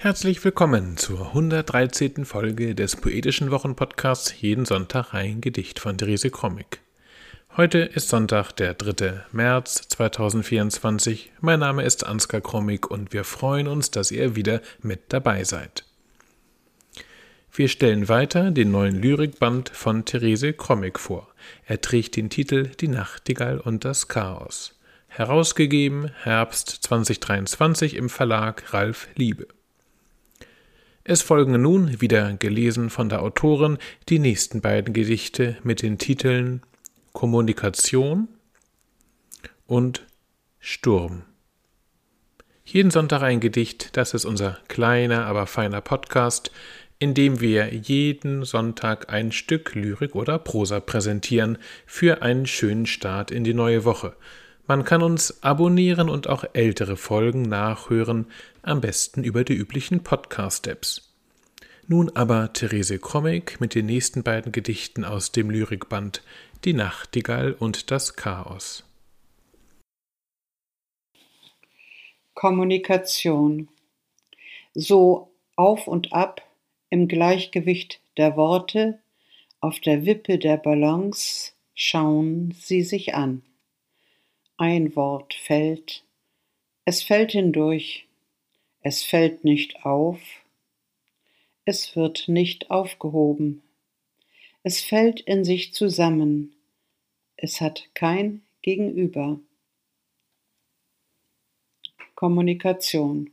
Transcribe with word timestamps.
Herzlich 0.00 0.44
willkommen 0.44 0.96
zur 0.96 1.26
113. 1.30 2.24
Folge 2.24 2.76
des 2.76 2.94
Poetischen 2.94 3.50
Wochenpodcasts 3.50 4.40
Jeden 4.40 4.64
Sonntag 4.64 5.12
ein 5.12 5.40
Gedicht 5.40 5.80
von 5.80 5.98
Therese 5.98 6.30
Krommig. 6.30 6.78
Heute 7.56 7.78
ist 7.78 8.08
Sonntag, 8.08 8.52
der 8.52 8.74
3. 8.74 9.24
März 9.32 9.88
2024. 9.88 11.32
Mein 11.40 11.58
Name 11.58 11.82
ist 11.82 12.06
Ansgar 12.06 12.40
Krommig 12.40 12.88
und 12.88 13.12
wir 13.12 13.24
freuen 13.24 13.66
uns, 13.66 13.90
dass 13.90 14.12
ihr 14.12 14.36
wieder 14.36 14.60
mit 14.82 15.00
dabei 15.08 15.42
seid. 15.42 15.84
Wir 17.52 17.66
stellen 17.66 18.08
weiter 18.08 18.52
den 18.52 18.70
neuen 18.70 19.02
Lyrikband 19.02 19.68
von 19.70 20.04
Therese 20.04 20.52
Krommig 20.52 21.00
vor. 21.00 21.26
Er 21.66 21.80
trägt 21.80 22.14
den 22.14 22.30
Titel 22.30 22.68
Die 22.68 22.86
Nachtigall 22.86 23.58
und 23.58 23.84
das 23.84 24.06
Chaos. 24.06 24.78
Herausgegeben 25.08 26.12
Herbst 26.22 26.68
2023 26.68 27.96
im 27.96 28.08
Verlag 28.08 28.72
Ralf 28.72 29.08
Liebe. 29.16 29.48
Es 31.10 31.22
folgen 31.22 31.58
nun, 31.62 32.02
wieder 32.02 32.34
gelesen 32.34 32.90
von 32.90 33.08
der 33.08 33.22
Autorin, 33.22 33.78
die 34.10 34.18
nächsten 34.18 34.60
beiden 34.60 34.92
Gedichte 34.92 35.56
mit 35.62 35.80
den 35.80 35.96
Titeln 35.96 36.60
Kommunikation 37.14 38.28
und 39.66 40.06
Sturm. 40.58 41.22
Jeden 42.62 42.90
Sonntag 42.90 43.22
ein 43.22 43.40
Gedicht, 43.40 43.96
das 43.96 44.12
ist 44.12 44.26
unser 44.26 44.58
kleiner, 44.68 45.24
aber 45.24 45.46
feiner 45.46 45.80
Podcast, 45.80 46.50
in 46.98 47.14
dem 47.14 47.40
wir 47.40 47.72
jeden 47.72 48.44
Sonntag 48.44 49.10
ein 49.10 49.32
Stück 49.32 49.74
Lyrik 49.74 50.14
oder 50.14 50.38
Prosa 50.38 50.78
präsentieren 50.78 51.56
für 51.86 52.20
einen 52.20 52.44
schönen 52.44 52.84
Start 52.84 53.30
in 53.30 53.44
die 53.44 53.54
neue 53.54 53.86
Woche. 53.86 54.14
Man 54.68 54.84
kann 54.84 55.02
uns 55.02 55.42
abonnieren 55.42 56.10
und 56.10 56.28
auch 56.28 56.44
ältere 56.52 56.98
Folgen 56.98 57.40
nachhören, 57.40 58.26
am 58.60 58.82
besten 58.82 59.24
über 59.24 59.42
die 59.42 59.54
üblichen 59.54 60.02
Podcast-Apps. 60.02 61.14
Nun 61.86 62.14
aber 62.14 62.52
Therese 62.52 62.98
Krommig 62.98 63.60
mit 63.60 63.74
den 63.74 63.86
nächsten 63.86 64.22
beiden 64.22 64.52
Gedichten 64.52 65.06
aus 65.06 65.32
dem 65.32 65.48
Lyrikband 65.48 66.22
Die 66.66 66.74
Nachtigall 66.74 67.54
und 67.54 67.90
das 67.90 68.14
Chaos. 68.16 68.84
Kommunikation. 72.34 73.70
So 74.74 75.32
auf 75.56 75.88
und 75.88 76.12
ab 76.12 76.42
im 76.90 77.08
Gleichgewicht 77.08 78.02
der 78.18 78.36
Worte, 78.36 78.98
auf 79.60 79.80
der 79.80 80.04
Wippe 80.04 80.38
der 80.38 80.58
Balance 80.58 81.52
schauen 81.74 82.52
sie 82.52 82.82
sich 82.82 83.14
an. 83.14 83.47
Ein 84.60 84.96
Wort 84.96 85.34
fällt, 85.34 86.02
es 86.84 87.04
fällt 87.04 87.30
hindurch, 87.30 88.08
es 88.80 89.04
fällt 89.04 89.44
nicht 89.44 89.84
auf, 89.84 90.18
es 91.64 91.94
wird 91.94 92.26
nicht 92.26 92.68
aufgehoben, 92.68 93.62
es 94.64 94.80
fällt 94.80 95.20
in 95.20 95.44
sich 95.44 95.74
zusammen, 95.74 96.56
es 97.36 97.60
hat 97.60 97.88
kein 97.94 98.42
Gegenüber. 98.60 99.38
Kommunikation. 102.16 103.30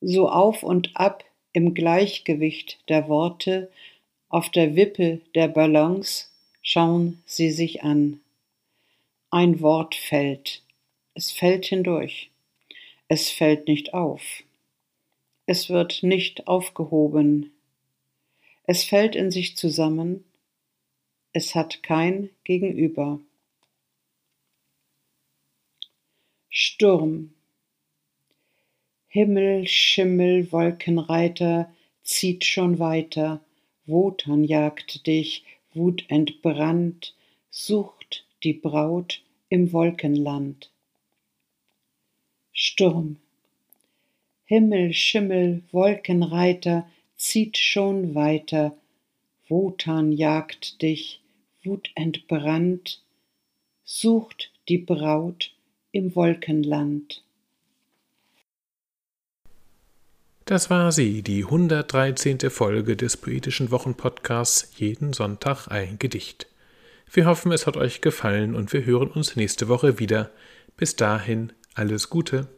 So 0.00 0.28
auf 0.28 0.64
und 0.64 0.96
ab 0.96 1.22
im 1.52 1.72
Gleichgewicht 1.72 2.80
der 2.88 3.08
Worte, 3.08 3.70
auf 4.28 4.50
der 4.50 4.74
Wippe 4.74 5.20
der 5.36 5.46
Balance 5.46 6.26
schauen 6.62 7.22
sie 7.26 7.52
sich 7.52 7.84
an. 7.84 8.20
Ein 9.38 9.60
Wort 9.60 9.94
fällt, 9.94 10.62
es 11.12 11.30
fällt 11.30 11.66
hindurch, 11.66 12.30
es 13.06 13.28
fällt 13.28 13.68
nicht 13.68 13.92
auf, 13.92 14.22
es 15.44 15.68
wird 15.68 16.02
nicht 16.02 16.48
aufgehoben, 16.48 17.52
es 18.64 18.84
fällt 18.84 19.14
in 19.14 19.30
sich 19.30 19.54
zusammen, 19.54 20.24
es 21.34 21.54
hat 21.54 21.82
kein 21.82 22.30
Gegenüber. 22.44 23.20
Sturm. 26.48 27.34
Himmel, 29.08 29.68
Schimmel, 29.68 30.50
Wolkenreiter, 30.50 31.70
zieht 32.02 32.46
schon 32.46 32.78
weiter, 32.78 33.44
Wotan 33.84 34.44
jagt 34.44 35.06
dich, 35.06 35.44
wutentbrannt, 35.74 37.14
sucht 37.50 38.24
die 38.42 38.54
Braut 38.54 39.22
im 39.48 39.72
Wolkenland. 39.72 40.70
Sturm. 42.52 43.16
Himmel, 44.44 44.92
Schimmel, 44.92 45.62
Wolkenreiter, 45.72 46.88
zieht 47.16 47.58
schon 47.58 48.14
weiter, 48.14 48.76
Wotan 49.48 50.10
jagt 50.10 50.82
dich, 50.82 51.20
wutentbrannt, 51.62 53.00
sucht 53.84 54.50
die 54.68 54.78
Braut 54.78 55.52
im 55.92 56.16
Wolkenland. 56.16 57.22
Das 60.44 60.70
war 60.70 60.92
sie, 60.92 61.22
die 61.22 61.44
113. 61.44 62.50
Folge 62.50 62.96
des 62.96 63.16
Poetischen 63.16 63.70
Wochenpodcasts 63.70 64.78
Jeden 64.78 65.12
Sonntag 65.12 65.68
ein 65.68 65.98
Gedicht. 65.98 66.46
Wir 67.10 67.26
hoffen, 67.26 67.52
es 67.52 67.66
hat 67.66 67.76
euch 67.76 68.00
gefallen 68.00 68.54
und 68.54 68.72
wir 68.72 68.84
hören 68.84 69.08
uns 69.08 69.36
nächste 69.36 69.68
Woche 69.68 69.98
wieder. 69.98 70.30
Bis 70.76 70.96
dahin 70.96 71.52
alles 71.74 72.10
Gute. 72.10 72.48